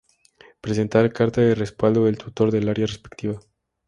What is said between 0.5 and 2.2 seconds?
Presentar carta de respaldo del